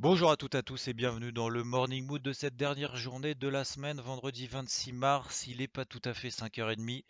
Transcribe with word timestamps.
Bonjour 0.00 0.32
à 0.32 0.36
toutes 0.36 0.56
et 0.56 0.58
à 0.58 0.62
tous 0.62 0.88
et 0.88 0.92
bienvenue 0.92 1.30
dans 1.30 1.48
le 1.48 1.62
Morning 1.62 2.04
Mood 2.04 2.20
de 2.20 2.32
cette 2.32 2.56
dernière 2.56 2.96
journée 2.96 3.36
de 3.36 3.46
la 3.46 3.62
semaine, 3.62 4.00
vendredi 4.00 4.48
26 4.48 4.92
mars. 4.92 5.46
Il 5.46 5.58
n'est 5.58 5.68
pas 5.68 5.84
tout 5.84 6.02
à 6.04 6.12
fait 6.12 6.30
5h30 6.30 7.04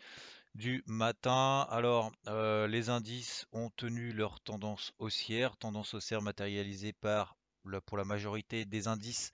du 0.54 0.84
matin. 0.86 1.66
Alors, 1.70 2.12
euh, 2.28 2.66
les 2.66 2.90
indices 2.90 3.46
ont 3.52 3.70
tenu 3.70 4.12
leur 4.12 4.38
tendance 4.40 4.92
haussière, 4.98 5.56
tendance 5.56 5.94
haussière 5.94 6.20
matérialisée 6.20 6.92
par, 6.92 7.38
pour 7.86 7.96
la 7.96 8.04
majorité 8.04 8.66
des 8.66 8.86
indices 8.86 9.30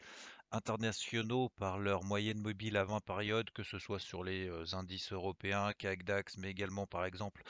internationaux 0.52 1.48
par 1.59 1.80
leur 1.80 2.04
moyenne 2.04 2.38
mobile 2.38 2.76
à 2.76 2.84
20 2.84 3.01
périodes, 3.01 3.51
que 3.51 3.64
ce 3.64 3.80
soit 3.80 3.98
sur 3.98 4.23
les 4.23 4.48
euh, 4.48 4.64
indices 4.74 5.12
européens, 5.12 5.73
CAC 5.76 6.04
DAX, 6.04 6.38
mais 6.38 6.51
également 6.51 6.87
par 6.87 7.04
exemple 7.04 7.42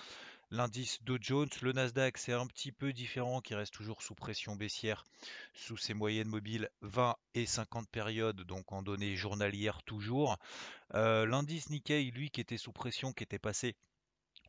l'indice 0.51 1.03
Dow 1.03 1.19
Jones. 1.21 1.49
Le 1.63 1.73
Nasdaq, 1.73 2.19
c'est 2.19 2.33
un 2.33 2.47
petit 2.47 2.73
peu 2.73 2.93
différent, 2.93 3.41
qui 3.41 3.55
reste 3.55 3.73
toujours 3.73 4.03
sous 4.03 4.15
pression 4.15 4.57
baissière, 4.57 5.05
sous 5.55 5.77
ses 5.77 5.95
moyennes 5.95 6.29
mobiles 6.29 6.71
20 6.83 7.17
et 7.35 7.47
50 7.47 7.89
périodes, 7.89 8.43
donc 8.43 8.73
en 8.73 8.83
données 8.83 9.17
journalières 9.17 9.83
toujours. 9.83 10.39
Euh, 10.95 11.27
l'indice 11.27 11.71
Nikkei, 11.71 12.11
lui, 12.11 12.31
qui 12.31 12.41
était 12.41 12.59
sous 12.59 12.73
pression, 12.73 13.13
qui 13.13 13.23
était 13.23 13.39
passé 13.39 13.77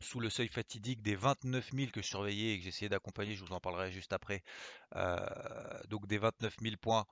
sous 0.00 0.18
le 0.18 0.30
seuil 0.30 0.48
fatidique 0.48 1.02
des 1.02 1.14
29 1.14 1.70
000 1.72 1.90
que 1.92 2.02
je 2.02 2.06
surveillais 2.06 2.54
et 2.54 2.58
que 2.58 2.64
j'essayais 2.64 2.88
d'accompagner, 2.88 3.36
je 3.36 3.44
vous 3.44 3.52
en 3.52 3.60
parlerai 3.60 3.92
juste 3.92 4.12
après, 4.12 4.42
euh, 4.96 5.16
donc 5.88 6.06
des 6.08 6.18
29 6.18 6.56
000 6.60 6.76
points 6.80 7.06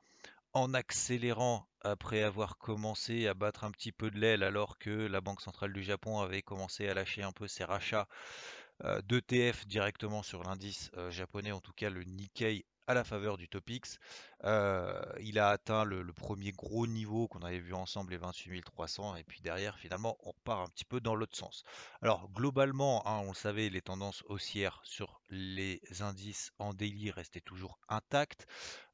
en 0.52 0.75
accélérant 0.75 1.69
après 1.82 2.22
avoir 2.22 2.58
commencé 2.58 3.28
à 3.28 3.34
battre 3.34 3.64
un 3.64 3.70
petit 3.70 3.92
peu 3.92 4.10
de 4.10 4.19
l'aile 4.19 4.42
alors 4.42 4.78
que 4.78 4.91
la 4.91 5.20
Banque 5.20 5.41
centrale 5.41 5.72
du 5.72 5.82
Japon 5.82 6.19
avait 6.20 6.42
commencé 6.42 6.88
à 6.88 6.94
lâcher 6.94 7.22
un 7.22 7.32
peu 7.32 7.47
ses 7.47 7.64
rachats 7.64 8.08
d'ETF 9.03 9.67
directement 9.67 10.23
sur 10.23 10.42
l'indice 10.42 10.91
euh, 10.97 11.11
japonais, 11.11 11.53
en 11.53 11.61
tout 11.61 11.73
cas 11.73 11.91
le 11.91 12.03
Nikkei 12.05 12.64
à 12.86 12.95
la 12.95 13.05
faveur 13.05 13.36
du 13.36 13.48
Topix. 13.48 13.98
Euh, 14.45 15.00
il 15.20 15.39
a 15.39 15.50
atteint 15.50 15.84
le, 15.84 16.05
premier 16.12 16.53
gros 16.53 16.87
niveau 16.87 17.28
qu'on 17.28 17.42
avait 17.42 17.59
vu 17.59 17.75
ensemble, 17.75 18.12
les 18.12 18.19
28 18.19 18.62
300, 18.62 19.17
et 19.17 19.25
puis 19.25 19.41
derrière, 19.42 19.78
finalement, 19.78 20.17
on 20.25 20.31
repart 20.31 20.67
un 20.67 20.70
petit 20.70 20.84
peu 20.84 21.00
dans 21.00 21.14
l'autre 21.14 21.37
sens. 21.37 21.64
Alors, 22.03 22.28
globalement, 22.31 23.06
hein, 23.06 23.20
on 23.25 23.28
le 23.28 23.34
savait, 23.34 23.69
les 23.69 23.83
tendances 23.83 24.22
haussières 24.27 24.81
sur 24.84 25.20
les 25.31 25.81
indices 26.00 26.53
en 26.59 26.75
daily 26.75 27.11
restaient 27.11 27.41
toujours 27.41 27.78
intactes. 27.89 28.47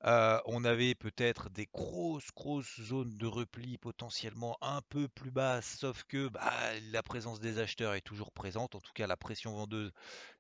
Euh, 0.05 0.39
on 0.45 0.65
avait 0.65 0.95
peut-être 0.95 1.48
des 1.50 1.67
grosses, 1.67 2.31
grosses 2.34 2.81
zones 2.81 3.17
de 3.17 3.27
repli 3.27 3.78
potentiellement 3.78 4.56
un 4.61 4.83
peu 4.83 5.09
plus 5.09 5.31
basses, 5.31 5.78
sauf 5.78 6.05
que 6.05 6.28
bah, 6.28 6.53
la 6.93 7.03
présence 7.03 7.41
des 7.41 7.59
acheteurs 7.59 7.95
est 7.95 8.03
toujours 8.03 8.33
présente. 8.33 8.75
En 8.75 8.81
tout 8.81 8.93
cas, 8.93 9.06
la 9.06 9.17
pression 9.17 9.55
vendeuse 9.55 9.93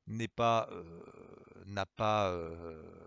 n'a 0.06 1.86
pas 1.86 2.30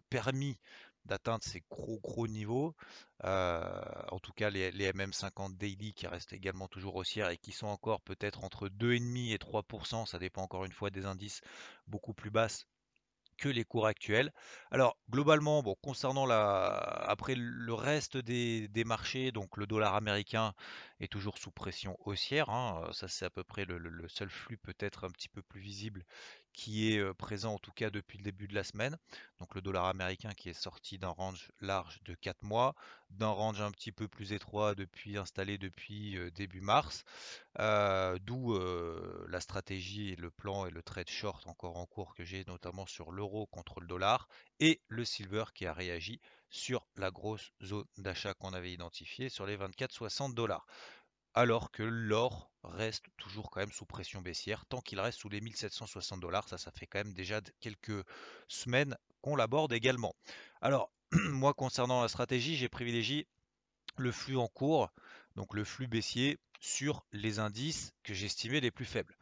permis 0.10 0.58
d'atteindre 1.06 1.44
ces 1.44 1.64
gros 1.70 2.28
niveaux. 2.28 2.76
En 3.24 4.20
tout 4.22 4.34
cas, 4.34 4.50
les, 4.50 4.72
les 4.72 4.92
MM50 4.92 5.58
daily 5.58 5.94
qui 5.94 6.08
restent 6.08 6.34
également 6.34 6.68
toujours 6.68 6.96
haussières 6.96 7.30
et 7.30 7.38
qui 7.38 7.52
sont 7.52 7.68
encore 7.68 8.02
peut-être 8.02 8.44
entre 8.44 8.68
2,5 8.70 9.34
et 9.34 9.38
3%, 9.38 10.06
ça 10.06 10.20
dépend 10.20 10.44
encore 10.44 10.66
une 10.66 10.72
fois 10.72 10.90
des 10.90 11.06
indices 11.06 11.42
beaucoup 11.88 12.14
plus 12.14 12.30
basses 12.32 12.66
que 13.38 13.50
les 13.50 13.64
cours 13.64 13.88
actuels. 13.88 14.32
Alors 14.70 14.98
globalement, 15.10 15.64
bon, 15.64 15.76
concernant 15.82 16.26
la, 16.26 16.68
après 17.08 17.36
le 17.36 17.74
reste 17.74 18.18
des 18.18 18.84
marchés, 18.86 19.32
donc 19.32 19.56
le 19.58 19.66
dollar 19.66 19.96
américain 19.96 20.54
est 21.00 21.08
toujours 21.12 21.38
sous 21.38 21.52
pression 21.52 21.98
haussière. 22.06 22.50
hein, 22.50 22.90
ça 22.94 23.08
c'est 23.08 23.26
à 23.26 23.30
peu 23.30 23.44
près 23.44 23.66
le, 23.66 24.08
seul 24.10 24.30
flux 24.30 24.58
peut-être 24.58 25.06
un 25.06 25.10
petit 25.10 25.30
peu 25.30 25.42
plus 25.42 25.62
visible 25.62 26.06
qui 26.54 26.92
est 26.92 27.14
présent 27.14 27.54
en 27.54 27.60
tout 27.60 27.72
cas 27.72 27.90
depuis 27.90 28.18
le 28.18 28.24
début 28.24 28.48
de 28.48 28.56
la 28.56 28.64
semaine. 28.64 28.98
Donc 29.40 29.56
le 29.56 29.62
dollar 29.62 29.86
américain 29.86 30.32
qui 30.36 30.50
est 30.50 30.54
sorti 30.54 30.98
d'un 30.98 31.10
range 31.10 31.52
large 31.62 32.02
de 32.04 32.16
4 32.16 32.44
mois, 32.44 32.76
d'un 33.12 33.30
range 33.30 33.62
un 33.62 33.72
petit 33.72 33.92
peu 33.92 34.08
plus 34.08 34.34
étroit 34.34 34.76
depuis 34.76 35.18
installé 35.18 35.58
depuis 35.58 36.18
début 36.32 36.62
mars. 36.62 37.06
D'où 37.58 38.58
la 39.28 39.40
stratégie 39.40 40.10
et 40.10 40.16
le 40.16 40.32
plan 40.32 40.66
et 40.66 40.72
le 40.72 40.82
trade 40.82 41.10
short 41.10 41.48
encore 41.48 41.78
en 41.78 41.86
cours 41.86 42.14
que 42.16 42.24
j'ai 42.24 42.44
notamment 42.46 42.86
sur 42.86 43.12
l'euro 43.12 43.46
contre 43.48 43.80
le 43.80 43.88
dollar 43.88 44.28
et 44.60 44.82
le 44.88 45.06
silver 45.06 45.46
qui 45.54 45.66
a 45.66 45.74
réagi 45.74 46.20
sur 46.50 46.88
la 46.96 47.12
grosse 47.12 47.52
zone 47.64 47.86
d'achat 47.98 48.34
qu'on 48.34 48.54
avait 48.54 48.74
identifiée 48.74 49.30
sur 49.30 49.46
les 49.46 49.58
24-60 49.58 50.34
dollars. 50.34 50.66
Alors 51.34 51.72
que 51.72 51.84
l'or 51.84 52.52
reste 52.64 53.06
toujours 53.18 53.50
quand 53.52 53.60
même 53.60 53.72
sous 53.72 53.86
pression 53.86 54.22
baissière 54.22 54.66
tant 54.66 54.82
qu'il 54.82 55.00
reste 55.00 55.20
sous 55.20 55.30
les 55.30 55.42
1760 55.42 56.20
dollars. 56.20 56.48
Ça, 56.50 56.58
ça 56.58 56.72
fait 56.72 56.88
quand 56.88 57.00
même 57.00 57.14
déjà 57.14 57.40
quelques 57.60 58.04
semaines 58.48 58.98
qu'on 59.22 59.36
l'aborde 59.36 59.74
également. 59.74 60.16
Alors, 60.62 60.92
moi 61.12 61.54
concernant 61.54 62.02
la 62.02 62.08
stratégie, 62.08 62.56
j'ai 62.56 62.70
privilégié 62.70 63.28
le 63.98 64.12
flux 64.12 64.38
en 64.38 64.48
cours, 64.48 64.90
donc 65.36 65.54
le 65.54 65.64
flux 65.64 65.88
baissier 65.88 66.38
sur 66.60 67.06
les 67.12 67.40
indices 67.40 67.94
que 68.04 68.14
j'estimais 68.14 68.60
les 68.60 68.72
plus 68.72 68.86
faibles. 68.86 69.16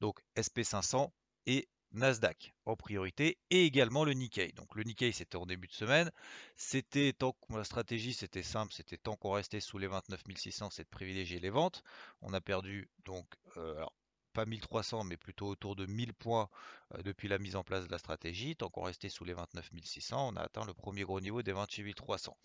Donc 0.00 0.20
SP500 0.36 1.10
et 1.46 1.68
Nasdaq 1.92 2.54
en 2.66 2.76
priorité 2.76 3.38
et 3.50 3.64
également 3.64 4.04
le 4.04 4.12
Nikkei. 4.12 4.52
Donc 4.52 4.74
le 4.74 4.82
Nikkei 4.82 5.12
c'était 5.12 5.36
en 5.36 5.46
début 5.46 5.68
de 5.68 5.72
semaine, 5.72 6.10
c'était 6.56 7.12
tant 7.12 7.32
que 7.32 7.56
la 7.56 7.64
stratégie 7.64 8.14
c'était 8.14 8.42
simple, 8.42 8.72
c'était 8.72 8.98
tant 8.98 9.16
qu'on 9.16 9.32
restait 9.32 9.60
sous 9.60 9.78
les 9.78 9.86
29 9.86 10.22
600, 10.36 10.70
c'est 10.70 10.84
de 10.84 10.88
privilégier 10.88 11.40
les 11.40 11.50
ventes. 11.50 11.82
On 12.22 12.32
a 12.34 12.40
perdu 12.40 12.90
donc 13.04 13.26
euh, 13.56 13.84
pas 14.32 14.44
1300 14.44 15.04
mais 15.04 15.16
plutôt 15.16 15.48
autour 15.48 15.76
de 15.76 15.86
1000 15.86 16.14
points 16.14 16.48
euh, 16.94 17.02
depuis 17.02 17.28
la 17.28 17.38
mise 17.38 17.56
en 17.56 17.64
place 17.64 17.86
de 17.86 17.90
la 17.90 17.98
stratégie. 17.98 18.54
Tant 18.56 18.68
qu'on 18.68 18.82
restait 18.82 19.08
sous 19.08 19.24
les 19.24 19.34
29 19.34 19.70
600, 19.82 20.32
on 20.32 20.36
a 20.36 20.42
atteint 20.42 20.64
le 20.64 20.74
premier 20.74 21.02
gros 21.02 21.20
niveau 21.20 21.42
des 21.42 21.52
28 21.52 21.94
300. 21.94 22.36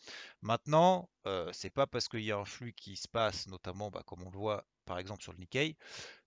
Maintenant, 0.41 1.09
euh, 1.27 1.49
c'est 1.53 1.69
pas 1.69 1.87
parce 1.87 2.07
qu'il 2.07 2.23
y 2.23 2.31
a 2.31 2.37
un 2.37 2.45
flux 2.45 2.73
qui 2.73 2.95
se 2.95 3.07
passe, 3.07 3.47
notamment 3.47 3.91
bah, 3.91 4.03
comme 4.05 4.23
on 4.23 4.31
le 4.31 4.37
voit 4.37 4.65
par 4.85 4.99
exemple 4.99 5.23
sur 5.23 5.31
le 5.31 5.37
Nikkei, 5.39 5.77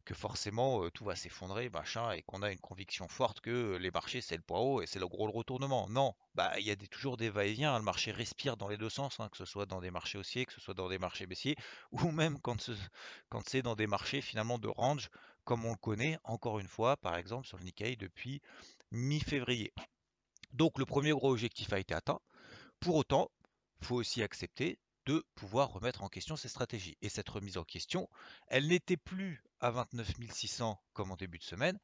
que 0.06 0.14
forcément 0.14 0.88
tout 0.90 1.04
va 1.04 1.16
s'effondrer, 1.16 1.68
machin, 1.68 2.12
et 2.12 2.22
qu'on 2.22 2.40
a 2.40 2.52
une 2.52 2.60
conviction 2.60 3.08
forte 3.08 3.40
que 3.40 3.76
les 3.76 3.90
marchés 3.90 4.20
c'est 4.22 4.36
le 4.36 4.42
point 4.42 4.60
haut 4.60 4.80
et 4.80 4.86
c'est 4.86 5.00
le 5.00 5.08
gros 5.08 5.30
retournement. 5.30 5.88
Non, 5.90 6.14
bah 6.34 6.58
il 6.58 6.64
y 6.66 6.70
a 6.70 6.76
toujours 6.76 7.16
des 7.16 7.28
va-et-vient, 7.28 7.74
hein, 7.74 7.78
le 7.78 7.84
marché 7.84 8.12
respire 8.12 8.56
dans 8.56 8.68
les 8.68 8.78
deux 8.78 8.88
sens, 8.88 9.20
hein, 9.20 9.28
que 9.28 9.36
ce 9.36 9.44
soit 9.44 9.66
dans 9.66 9.80
des 9.80 9.90
marchés 9.90 10.16
haussiers, 10.16 10.46
que 10.46 10.52
ce 10.52 10.60
soit 10.60 10.74
dans 10.74 10.88
des 10.88 10.98
marchés 10.98 11.26
baissiers, 11.26 11.56
ou 11.92 12.10
même 12.12 12.40
quand, 12.40 12.70
quand 13.28 13.46
c'est 13.48 13.62
dans 13.62 13.74
des 13.74 13.88
marchés 13.88 14.20
finalement 14.22 14.58
de 14.58 14.68
range, 14.68 15.10
comme 15.44 15.64
on 15.64 15.72
le 15.72 15.76
connaît, 15.76 16.18
encore 16.24 16.60
une 16.60 16.68
fois, 16.68 16.96
par 16.96 17.16
exemple 17.16 17.46
sur 17.46 17.58
le 17.58 17.64
Nikkei 17.64 17.96
depuis 17.96 18.40
mi-février. 18.92 19.74
Donc 20.52 20.78
le 20.78 20.86
premier 20.86 21.10
gros 21.10 21.32
objectif 21.32 21.72
a 21.72 21.80
été 21.80 21.94
atteint. 21.94 22.20
Pour 22.78 22.94
autant, 22.94 23.30
faut 23.82 23.96
aussi 23.96 24.22
accepter 24.22 24.78
de 25.06 25.24
pouvoir 25.34 25.70
remettre 25.72 26.02
en 26.02 26.08
question 26.08 26.36
ces 26.36 26.48
stratégies. 26.48 26.96
Et 27.00 27.08
cette 27.08 27.28
remise 27.28 27.58
en 27.58 27.64
question, 27.64 28.08
elle 28.48 28.68
n'était 28.68 28.96
plus 28.96 29.42
à 29.60 29.70
29 29.70 30.12
600 30.30 30.80
comme 30.92 31.10
en 31.10 31.16
début 31.16 31.38
de 31.38 31.44
semaine. 31.44 31.78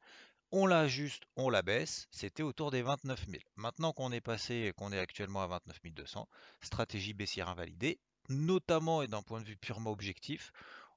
On 0.51 0.67
l'ajuste, 0.67 1.23
on 1.35 1.49
la 1.49 1.63
baisse, 1.63 2.07
c'était 2.11 2.43
autour 2.43 2.69
des 2.69 2.83
29 2.83 3.25
000. 3.27 3.41
Maintenant 3.55 3.91
qu'on 3.91 4.11
est 4.11 4.21
passé 4.21 4.53
et 4.67 4.73
qu'on 4.73 4.91
est 4.91 4.99
actuellement 4.99 5.41
à 5.41 5.47
29 5.47 5.79
200, 5.83 6.29
stratégie 6.61 7.13
baissière 7.13 7.49
invalidée, 7.49 7.99
notamment 8.29 9.01
et 9.01 9.07
d'un 9.07 9.23
point 9.23 9.41
de 9.41 9.47
vue 9.47 9.57
purement 9.57 9.91
objectif, 9.91 10.51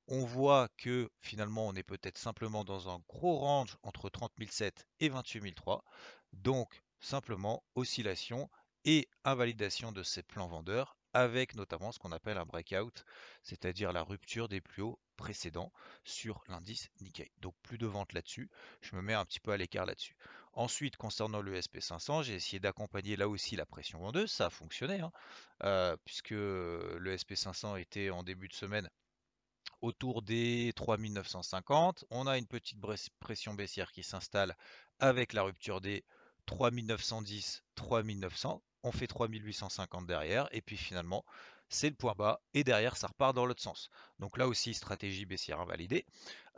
on 0.08 0.24
voit 0.24 0.68
que 0.76 1.10
finalement 1.20 1.66
on 1.66 1.74
est 1.74 1.82
peut-être 1.82 2.18
simplement 2.18 2.64
dans 2.64 2.88
un 2.88 3.00
gros 3.08 3.38
range 3.38 3.76
entre 3.82 4.08
30 4.08 4.32
007 4.38 4.86
et 5.00 5.08
28 5.08 5.54
003. 5.54 5.84
Donc 6.32 6.82
simplement 7.00 7.64
oscillation 7.74 8.48
et 8.84 9.08
invalidation 9.24 9.90
de 9.90 10.02
ces 10.02 10.22
plans 10.22 10.48
vendeurs 10.48 10.96
avec 11.16 11.54
notamment 11.54 11.92
ce 11.92 11.98
qu'on 11.98 12.12
appelle 12.12 12.36
un 12.36 12.44
breakout, 12.44 13.04
c'est-à-dire 13.42 13.90
la 13.94 14.02
rupture 14.02 14.48
des 14.48 14.60
plus 14.60 14.82
hauts 14.82 14.98
précédents 15.16 15.72
sur 16.04 16.44
l'indice 16.48 16.90
Nikkei. 17.00 17.30
Donc 17.40 17.54
plus 17.62 17.78
de 17.78 17.86
vente 17.86 18.12
là-dessus, 18.12 18.50
je 18.82 18.94
me 18.94 19.00
mets 19.00 19.14
un 19.14 19.24
petit 19.24 19.40
peu 19.40 19.52
à 19.52 19.56
l'écart 19.56 19.86
là-dessus. 19.86 20.14
Ensuite, 20.52 20.98
concernant 20.98 21.40
le 21.40 21.58
SP500, 21.58 22.22
j'ai 22.22 22.34
essayé 22.34 22.60
d'accompagner 22.60 23.16
là 23.16 23.30
aussi 23.30 23.56
la 23.56 23.64
pression 23.64 23.98
vendeuse, 23.98 24.30
ça 24.30 24.46
a 24.46 24.50
fonctionné, 24.50 25.00
hein, 25.00 25.10
euh, 25.64 25.96
puisque 26.04 26.30
le 26.32 27.16
SP500 27.16 27.80
était 27.80 28.10
en 28.10 28.22
début 28.22 28.48
de 28.48 28.54
semaine 28.54 28.90
autour 29.80 30.20
des 30.20 30.72
3950. 30.76 32.04
On 32.10 32.26
a 32.26 32.36
une 32.36 32.46
petite 32.46 32.78
pression 33.20 33.54
baissière 33.54 33.90
qui 33.90 34.02
s'installe 34.02 34.54
avec 34.98 35.32
la 35.32 35.44
rupture 35.44 35.80
des 35.80 36.04
3910, 36.44 37.64
3900, 37.74 38.62
on 38.82 38.92
fait 38.92 39.06
3850 39.06 40.06
derrière, 40.06 40.48
et 40.52 40.60
puis 40.60 40.76
finalement, 40.76 41.24
c'est 41.68 41.88
le 41.88 41.96
point 41.96 42.14
bas, 42.16 42.40
et 42.54 42.64
derrière, 42.64 42.96
ça 42.96 43.08
repart 43.08 43.34
dans 43.34 43.44
l'autre 43.44 43.62
sens. 43.62 43.90
Donc 44.18 44.38
là 44.38 44.46
aussi, 44.46 44.74
stratégie 44.74 45.26
baissière 45.26 45.60
invalidée. 45.60 46.06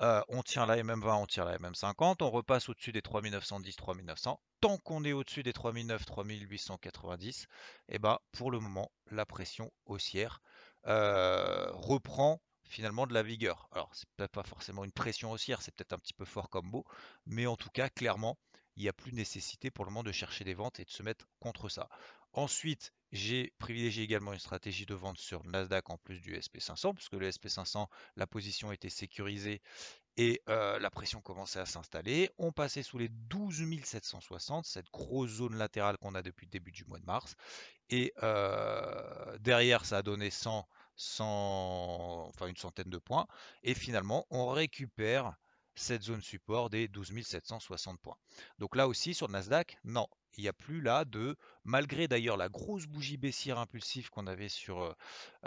Euh, 0.01 0.23
on 0.29 0.43
tient 0.43 0.67
la 0.67 0.77
MM20, 0.77 1.23
on 1.23 1.27
tient 1.27 1.45
la 1.45 1.59
MM50, 1.59 2.23
on 2.23 2.31
repasse 2.31 2.69
au-dessus 2.69 2.93
des 2.93 3.03
3910, 3.03 3.77
3900. 3.77 4.41
Tant 4.61 4.77
qu'on 4.79 5.05
est 5.05 5.13
au-dessus 5.13 5.43
des 5.43 5.53
3009, 5.53 6.05
3890, 6.05 7.47
et 7.89 7.99
ben, 7.99 8.19
pour 8.33 8.51
le 8.51 8.61
moment, 8.61 8.91
la 9.11 9.25
pression 9.25 9.73
haussière 9.87 10.43
euh, 10.87 11.71
reprend 11.73 12.41
finalement 12.65 13.07
de 13.07 13.15
la 13.15 13.23
vigueur. 13.23 13.69
Alors, 13.73 13.91
c'est 13.95 14.09
peut-être 14.17 14.33
pas 14.33 14.43
forcément 14.43 14.85
une 14.85 14.93
pression 14.93 15.33
haussière, 15.33 15.63
c'est 15.63 15.75
peut-être 15.75 15.95
un 15.95 15.99
petit 15.99 16.13
peu 16.13 16.25
fort 16.25 16.51
comme 16.51 16.67
mot, 16.67 16.85
mais 17.27 17.47
en 17.47 17.57
tout 17.57 17.71
cas, 17.71 17.89
clairement, 17.89 18.37
il 18.79 18.83
n'y 18.83 18.89
a 18.89 18.93
plus 18.93 19.13
nécessité 19.13 19.71
pour 19.73 19.85
le 19.85 19.91
moment 19.91 20.05
de 20.05 20.13
chercher 20.13 20.45
des 20.45 20.55
ventes 20.55 20.79
et 20.79 20.85
de 20.85 20.91
se 20.91 21.03
mettre 21.03 21.29
contre 21.41 21.69
ça. 21.69 21.89
Ensuite, 22.33 22.93
j'ai 23.11 23.53
privilégié 23.59 24.05
également 24.05 24.33
une 24.33 24.39
stratégie 24.39 24.87
de 24.87 24.95
vente 24.95 25.19
sur 25.19 25.45
Nasdaq 25.45 25.91
en 25.91 25.99
plus 25.99 26.21
du 26.21 26.39
SP500, 26.39 26.95
puisque 26.95 27.15
le 27.15 27.29
SP500, 27.29 27.89
la 28.15 28.27
position 28.29 28.71
était 28.71 28.89
sécurisée 28.89 29.61
et 30.17 30.43
euh, 30.49 30.79
la 30.79 30.91
pression 30.91 31.21
commençait 31.21 31.59
à 31.59 31.67
s'installer. 31.67 32.31
On 32.39 32.53
passait 32.53 32.85
sous 32.85 32.99
les 32.99 33.09
12 33.09 33.83
760, 33.83 34.65
cette 34.65 34.91
grosse 34.93 35.31
zone 35.31 35.57
latérale 35.57 35.99
qu'on 35.99 36.15
a 36.15 36.23
depuis 36.23 36.47
le 36.47 36.51
début 36.51 36.71
du 36.71 36.85
mois 36.85 37.01
de 37.01 37.05
mars. 37.05 37.35
Et 37.91 38.13
euh, 38.23 39.39
derrière, 39.39 39.85
ça 39.85 39.99
a 39.99 40.03
donné 40.03 40.31
100, 40.31 40.69
100, 40.95 42.27
enfin 42.29 42.47
une 42.47 42.57
centaine 42.57 42.91
de 42.91 42.99
points. 42.99 43.27
Et 43.65 43.75
finalement, 43.75 44.27
on 44.31 44.47
récupère 44.49 45.37
cette 45.79 46.03
zone 46.03 46.23
support 46.23 46.71
des 46.71 46.89
12 46.89 47.23
760 47.23 48.01
points. 48.01 48.17
Donc 48.59 48.77
là 48.77 48.89
aussi, 48.89 49.15
sur 49.15 49.27
le 49.29 49.33
Nasdaq, 49.33 49.79
non, 49.85 50.09
il 50.37 50.43
n'y 50.43 50.49
a 50.49 50.53
plus 50.53 50.81
là 50.81 51.05
de, 51.05 51.37
malgré 51.65 52.07
d'ailleurs 52.09 52.37
la 52.37 52.49
grosse 52.49 52.87
bougie 52.87 53.17
baissière 53.17 53.59
impulsive 53.59 54.11
qu'on 54.11 54.27
avait 54.27 54.49
sur 54.49 54.95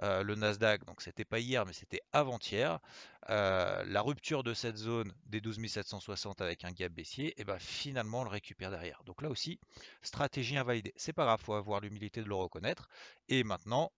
le 0.01 0.35
Nasdaq, 0.35 0.85
donc 0.85 1.01
c'était 1.01 1.25
pas 1.25 1.39
hier 1.39 1.65
mais 1.65 1.73
c'était 1.73 2.01
avant-hier, 2.11 2.79
la 3.27 4.01
rupture 4.01 4.43
de 4.43 4.53
cette 4.53 4.77
zone 4.77 5.13
des 5.25 5.39
12 5.39 5.65
760 5.67 6.41
avec 6.41 6.65
un 6.65 6.71
gap 6.71 6.91
baissier, 6.91 7.39
et 7.39 7.43
ben 7.43 7.59
finalement 7.59 8.21
on 8.21 8.23
le 8.23 8.29
récupère 8.29 8.71
derrière. 8.71 9.03
Donc 9.05 9.21
là 9.21 9.29
aussi, 9.29 9.59
stratégie 10.01 10.57
invalidée. 10.57 10.93
C'est 10.95 11.13
pas 11.13 11.25
grave, 11.25 11.41
faut 11.41 11.53
avoir 11.53 11.79
l'humilité 11.79 12.21
de 12.21 12.27
le 12.27 12.35
reconnaître. 12.35 12.87
Et 13.29 13.43
maintenant, 13.43 13.91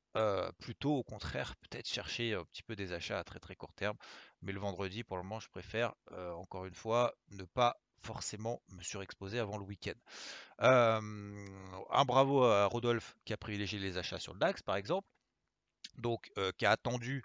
plutôt 0.60 0.96
au 0.96 1.04
contraire, 1.04 1.56
peut-être 1.56 1.88
chercher 1.88 2.34
un 2.36 2.46
petit 2.46 2.64
peu 2.64 2.76
des 2.76 2.94
achats 2.94 3.18
à 3.18 3.24
très 3.24 3.40
très 3.40 3.56
court 3.56 3.74
terme. 3.74 3.98
Mais 4.42 4.52
le 4.52 4.60
vendredi, 4.60 5.04
pour 5.04 5.18
le 5.18 5.24
moment, 5.24 5.40
je 5.40 5.50
préfère 5.50 5.94
encore 6.12 6.66
une 6.66 6.76
fois 6.76 7.14
ne 7.32 7.44
pas 7.44 7.80
forcément 8.04 8.62
me 8.70 8.84
surexposer 8.84 9.40
avant 9.40 9.58
le 9.58 9.64
week-end. 9.64 9.94
un 10.60 12.06
bravo 12.06 12.44
à 12.44 12.66
Rodolphe 12.66 13.16
qui 13.26 13.34
a 13.34 13.38
privilégié 13.38 13.80
les 13.80 13.98
achats 13.98 14.20
sur 14.20 14.34
le 14.34 14.40
DAX 14.40 14.62
par 14.62 14.76
exemple, 14.76 15.08
donc 15.98 16.32
qui 16.58 16.66
a 16.66 16.72
attendu 16.72 17.24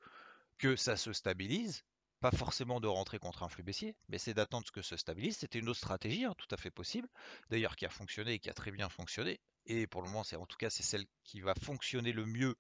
que 0.59 0.77
ça 0.77 0.97
se 0.97 1.13
stabilise, 1.13 1.85
pas 2.21 2.31
forcément 2.33 2.81
de 2.81 2.89
rentrer 2.89 3.19
contre 3.19 3.45
un 3.45 3.49
flux 3.49 3.63
baissier, 3.63 3.95
mais 4.09 4.19
c'est 4.19 4.35
d'attendre 4.35 4.67
que 4.73 4.83
ça 4.83 4.91
se 4.91 4.97
stabilise. 4.97 5.37
C'était 5.37 5.61
une 5.61 5.69
autre 5.69 5.79
stratégie, 5.79 6.25
hein, 6.25 6.35
tout 6.37 6.49
à 6.51 6.57
fait 6.57 6.71
possible, 6.71 7.09
d'ailleurs 7.49 7.77
qui 7.77 7.87
a 7.87 7.91
fonctionné 7.91 8.33
et 8.33 8.39
qui 8.41 8.51
a 8.51 8.55
très 8.55 8.73
bien 8.73 8.89
fonctionné. 8.89 9.39
Et 9.67 9.87
pour 9.87 10.03
le 10.03 10.09
moment, 10.09 10.25
c'est 10.25 10.37
en 10.37 10.47
tout 10.47 10.57
cas 10.57 10.71
c'est 10.71 10.83
celle 10.83 11.05
qui 11.23 11.41
va 11.41 11.55
fonctionner 11.55 12.13
le 12.13 12.27
mieux 12.27 12.57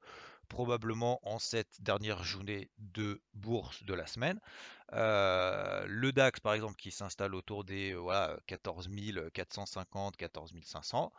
probablement 0.48 1.20
en 1.22 1.38
cette 1.38 1.80
dernière 1.80 2.24
journée 2.24 2.70
de 2.78 3.20
bourse 3.34 3.82
de 3.84 3.94
la 3.94 4.06
semaine. 4.06 4.40
Euh, 4.94 5.84
le 5.86 6.12
DAX, 6.12 6.40
par 6.40 6.54
exemple, 6.54 6.76
qui 6.76 6.90
s'installe 6.90 7.34
autour 7.34 7.64
des 7.64 7.92
euh, 7.92 7.98
voilà, 7.98 8.38
14 8.46 8.88
450, 9.32 10.16
14 10.16 10.52
500. 10.62 11.12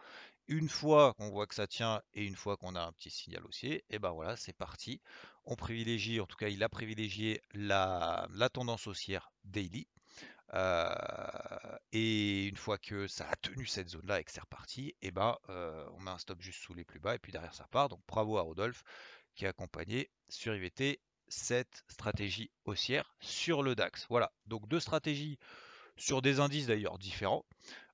Une 0.47 0.69
fois 0.69 1.13
qu'on 1.13 1.29
voit 1.29 1.45
que 1.45 1.53
ça 1.53 1.67
tient 1.67 2.01
et 2.15 2.25
une 2.25 2.35
fois 2.35 2.57
qu'on 2.57 2.75
a 2.75 2.81
un 2.81 2.91
petit 2.91 3.11
signal 3.11 3.45
haussier, 3.45 3.75
et 3.75 3.85
eh 3.91 3.99
ben 3.99 4.09
voilà, 4.11 4.35
c'est 4.35 4.53
parti. 4.53 4.99
On 5.45 5.55
privilégie, 5.55 6.19
en 6.19 6.25
tout 6.25 6.37
cas, 6.37 6.47
il 6.47 6.63
a 6.63 6.69
privilégié 6.69 7.41
la, 7.53 8.27
tendance 8.51 8.87
haussière 8.87 9.31
daily. 9.43 9.87
Euh, 10.55 10.89
et 11.91 12.47
une 12.47 12.57
fois 12.57 12.79
que 12.79 13.05
ça 13.05 13.29
a 13.29 13.35
tenu 13.35 13.67
cette 13.67 13.89
zone-là 13.89 14.19
et 14.19 14.23
que 14.23 14.31
c'est 14.31 14.41
reparti, 14.41 14.87
et 14.87 14.95
eh 15.09 15.11
ben, 15.11 15.37
on 15.47 15.99
met 15.99 16.09
un 16.09 16.17
stop 16.17 16.41
juste 16.41 16.61
sous 16.63 16.73
les 16.73 16.83
plus 16.83 16.99
bas 16.99 17.13
et 17.13 17.19
puis 17.19 17.31
derrière 17.31 17.53
ça 17.53 17.67
part. 17.69 17.89
Donc 17.89 18.01
bravo 18.07 18.39
à 18.39 18.41
Rodolphe 18.41 18.83
qui 19.35 19.45
a 19.45 19.49
accompagné 19.49 20.09
sur 20.29 20.55
IVT 20.55 20.99
cette 21.27 21.83
stratégie 21.87 22.51
haussière 22.65 23.15
sur 23.19 23.63
le 23.63 23.75
DAX. 23.75 24.05
Voilà, 24.09 24.31
donc 24.45 24.67
deux 24.67 24.79
stratégies 24.79 25.37
sur 25.99 26.21
des 26.21 26.39
indices 26.39 26.67
d'ailleurs 26.67 26.97
différents. 26.97 27.45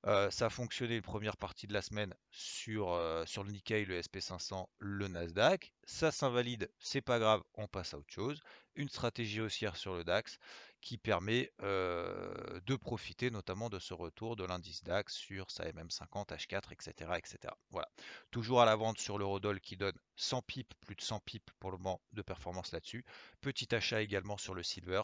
Euh, 0.06 0.30
ça 0.30 0.46
a 0.46 0.50
fonctionné 0.50 0.96
une 0.96 1.02
première 1.02 1.36
partie 1.36 1.66
de 1.66 1.72
la 1.72 1.82
semaine 1.82 2.14
sur, 2.30 2.92
euh, 2.92 3.24
le 3.36 3.50
Nikkei, 3.50 3.84
le 3.84 4.00
SP500, 4.00 4.66
le 4.78 5.08
Nasdaq. 5.08 5.72
Ça 5.84 6.12
s'invalide, 6.12 6.70
c'est 6.78 7.00
pas 7.00 7.18
grave, 7.18 7.42
on 7.54 7.66
passe 7.66 7.92
à 7.92 7.98
autre 7.98 8.12
chose. 8.12 8.40
Une 8.76 8.88
stratégie 8.88 9.40
haussière 9.40 9.76
sur 9.76 9.94
le 9.94 10.04
DAX 10.04 10.38
qui 10.80 10.98
permet 10.98 11.50
euh, 11.62 12.60
de 12.66 12.76
profiter 12.76 13.30
notamment 13.32 13.68
de 13.68 13.80
ce 13.80 13.94
retour 13.94 14.36
de 14.36 14.44
l'indice 14.44 14.84
DAX 14.84 15.12
sur 15.12 15.50
sa 15.50 15.64
MM50, 15.64 16.28
H4, 16.28 16.72
etc. 16.72 17.10
etc. 17.16 17.54
Voilà. 17.70 17.88
Toujours 18.30 18.62
à 18.62 18.66
la 18.66 18.76
vente 18.76 18.98
sur 18.98 19.18
l'eurodoll 19.18 19.60
qui 19.60 19.76
donne 19.76 19.96
100 20.14 20.42
pips, 20.42 20.76
plus 20.82 20.94
de 20.94 21.00
100 21.00 21.18
pips 21.20 21.52
pour 21.58 21.72
le 21.72 21.78
moment 21.78 22.00
de 22.12 22.22
performance 22.22 22.70
là-dessus. 22.70 23.04
Petit 23.40 23.74
achat 23.74 24.02
également 24.02 24.36
sur 24.36 24.54
le 24.54 24.62
silver 24.62 25.02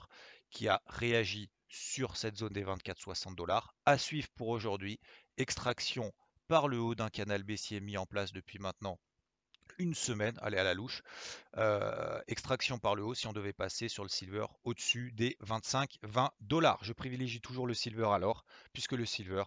qui 0.51 0.69
a 0.69 0.81
réagi 0.87 1.51
sur 1.73 2.17
cette 2.17 2.37
zone 2.37 2.53
des 2.53 2.65
24-60 2.65 3.35
dollars. 3.35 3.75
À 3.87 3.99
suivre 3.99 4.29
pour 4.37 4.49
aujourd'hui, 4.49 5.01
extraction 5.39 6.13
par 6.47 6.69
le 6.69 6.79
haut 6.79 6.95
d'un 6.95 7.09
canal 7.09 7.43
baissier 7.43 7.81
mis 7.81 7.97
en 7.97 8.07
place 8.07 8.33
depuis 8.33 8.59
maintenant 8.59 8.99
une 9.79 9.95
semaine, 9.95 10.39
allez 10.43 10.59
à 10.59 10.65
la 10.65 10.75
louche. 10.75 11.03
Euh, 11.57 12.21
extraction 12.29 12.79
par 12.79 12.95
le 12.95 13.05
haut 13.05 13.15
si 13.15 13.27
on 13.27 13.33
devait 13.33 13.53
passer 13.53 13.89
sur 13.89 14.03
le 14.03 14.09
silver 14.09 14.47
au-dessus 14.65 15.13
des 15.13 15.37
25-20 15.45 16.31
dollars. 16.41 16.79
Je 16.83 16.93
privilégie 16.93 17.41
toujours 17.41 17.67
le 17.67 17.75
silver 17.75 18.09
alors, 18.13 18.45
puisque 18.73 18.93
le 18.93 19.07
silver 19.07 19.45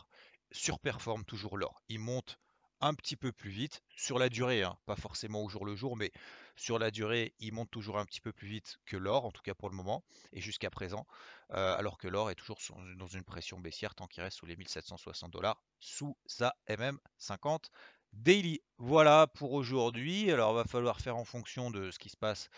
surperforme 0.51 1.25
toujours 1.25 1.57
l'or. 1.57 1.81
Il 1.89 1.99
monte 1.99 2.39
un 2.85 2.93
petit 2.93 3.15
peu 3.15 3.31
plus 3.31 3.49
vite 3.49 3.81
sur 3.95 4.19
la 4.19 4.29
durée, 4.29 4.63
hein, 4.63 4.77
pas 4.85 4.95
forcément 4.95 5.43
au 5.43 5.49
jour 5.49 5.65
le 5.65 5.75
jour, 5.75 5.97
mais 5.97 6.11
sur 6.55 6.79
la 6.79 6.91
durée, 6.91 7.33
il 7.39 7.53
monte 7.53 7.71
toujours 7.71 7.97
un 7.97 8.05
petit 8.05 8.21
peu 8.21 8.31
plus 8.31 8.47
vite 8.47 8.77
que 8.85 8.95
l'or, 8.95 9.25
en 9.25 9.31
tout 9.31 9.41
cas 9.41 9.53
pour 9.53 9.69
le 9.69 9.75
moment, 9.75 10.03
et 10.31 10.41
jusqu'à 10.41 10.69
présent, 10.69 11.05
euh, 11.51 11.75
alors 11.77 11.97
que 11.97 12.07
l'or 12.07 12.29
est 12.31 12.35
toujours 12.35 12.59
dans 12.97 13.07
une 13.07 13.23
pression 13.23 13.59
baissière 13.59 13.95
tant 13.95 14.07
qu'il 14.07 14.23
reste 14.23 14.37
sous 14.37 14.45
les 14.45 14.55
1760 14.55 15.31
dollars, 15.31 15.61
sous 15.79 16.15
sa 16.25 16.55
MM50 16.69 17.69
daily. 18.13 18.61
Voilà 18.77 19.27
pour 19.27 19.53
aujourd'hui. 19.53 20.31
Alors, 20.31 20.53
va 20.53 20.63
falloir 20.65 20.99
faire 20.99 21.17
en 21.17 21.25
fonction 21.25 21.71
de 21.71 21.91
ce 21.91 21.99
qui 21.99 22.09
se 22.09 22.17
passe 22.17 22.49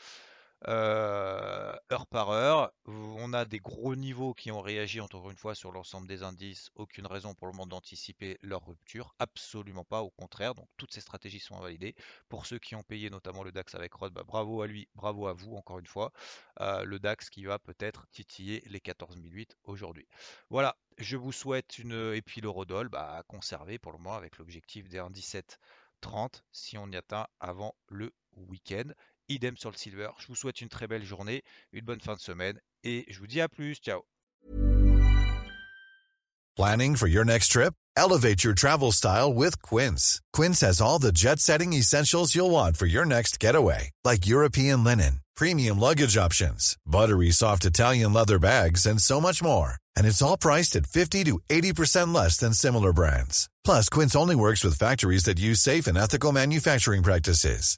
heure 0.67 2.07
par 2.09 2.29
heure. 2.29 2.71
On 2.85 3.33
a 3.33 3.45
des 3.45 3.59
gros 3.59 3.95
niveaux 3.95 4.33
qui 4.33 4.51
ont 4.51 4.61
réagi 4.61 5.01
encore 5.01 5.29
une 5.29 5.37
fois 5.37 5.55
sur 5.55 5.71
l'ensemble 5.71 6.07
des 6.07 6.23
indices. 6.23 6.71
Aucune 6.75 7.05
raison 7.05 7.33
pour 7.33 7.47
le 7.47 7.53
moment 7.53 7.67
d'anticiper 7.67 8.37
leur 8.41 8.65
rupture. 8.65 9.13
Absolument 9.19 9.85
pas, 9.85 10.01
au 10.01 10.09
contraire. 10.09 10.55
Donc 10.55 10.67
toutes 10.77 10.93
ces 10.93 11.01
stratégies 11.01 11.39
sont 11.39 11.55
invalidées. 11.57 11.95
Pour 12.29 12.45
ceux 12.45 12.59
qui 12.59 12.75
ont 12.75 12.83
payé 12.83 13.09
notamment 13.09 13.43
le 13.43 13.51
DAX 13.51 13.75
avec 13.75 13.93
Rod, 13.93 14.13
bah, 14.13 14.23
bravo 14.25 14.61
à 14.61 14.67
lui, 14.67 14.87
bravo 14.95 15.27
à 15.27 15.33
vous 15.33 15.55
encore 15.55 15.79
une 15.79 15.85
fois. 15.87 16.11
Le 16.59 16.97
DAX 16.97 17.29
qui 17.29 17.45
va 17.45 17.59
peut-être 17.59 18.07
titiller 18.11 18.63
les 18.67 18.79
14008 18.79 19.57
aujourd'hui. 19.65 20.07
Voilà, 20.49 20.77
je 20.97 21.17
vous 21.17 21.31
souhaite 21.31 21.77
une... 21.77 22.13
Et 22.13 22.23
bah, 22.91 23.17
à 23.17 23.23
conserver 23.23 23.79
pour 23.79 23.91
le 23.91 23.97
moment 23.97 24.15
avec 24.15 24.37
l'objectif 24.37 24.87
des 24.89 24.99
1,1730 24.99 26.41
si 26.51 26.77
on 26.77 26.87
y 26.91 26.95
atteint 26.95 27.27
avant 27.39 27.75
le 27.87 28.13
week-end. 28.35 28.91
Idem 29.29 29.57
sur 29.57 29.71
le 29.71 29.77
silver. 29.77 30.09
Je 30.19 30.27
vous 30.27 30.35
souhaite 30.35 30.61
une 30.61 30.69
très 30.69 30.87
belle 30.87 31.03
journée, 31.03 31.43
une 31.71 31.85
bonne 31.85 31.99
fin 31.99 32.15
de 32.15 32.19
semaine 32.19 32.59
et 32.83 33.05
je 33.09 33.19
vous 33.19 33.27
dis 33.27 33.41
à 33.41 33.47
plus. 33.47 33.75
Ciao. 33.75 34.03
Planning 36.55 36.95
for 36.95 37.07
your 37.07 37.23
next 37.23 37.49
trip? 37.49 37.75
Elevate 37.95 38.43
your 38.43 38.55
travel 38.55 38.91
style 38.91 39.31
with 39.31 39.61
Quince. 39.61 40.21
Quince 40.33 40.61
has 40.61 40.81
all 40.81 40.97
the 40.97 41.11
jet-setting 41.11 41.73
essentials 41.73 42.33
you'll 42.33 42.49
want 42.49 42.77
for 42.77 42.87
your 42.87 43.05
next 43.05 43.39
getaway, 43.39 43.91
like 44.03 44.25
European 44.25 44.83
linen, 44.83 45.21
premium 45.35 45.79
luggage 45.79 46.17
options, 46.17 46.75
buttery 46.83 47.29
soft 47.29 47.63
Italian 47.65 48.11
leather 48.13 48.39
bags 48.39 48.87
and 48.87 48.99
so 48.99 49.21
much 49.21 49.43
more. 49.43 49.75
And 49.95 50.07
it's 50.07 50.21
all 50.21 50.37
priced 50.37 50.75
at 50.75 50.87
50 50.87 51.25
to 51.25 51.39
80% 51.47 52.13
less 52.13 52.37
than 52.37 52.53
similar 52.53 52.91
brands. 52.91 53.49
Plus, 53.63 53.87
Quince 53.89 54.15
only 54.15 54.35
works 54.35 54.63
with 54.63 54.79
factories 54.79 55.25
that 55.25 55.39
use 55.39 55.59
safe 55.59 55.85
and 55.85 55.97
ethical 55.97 56.31
manufacturing 56.31 57.03
practices. 57.03 57.77